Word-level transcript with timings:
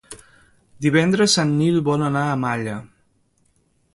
Divendres 0.85 1.35
en 1.43 1.51
Nil 1.59 1.77
vol 1.89 2.05
anar 2.07 2.25
a 2.31 2.39
Malla. 2.47 2.77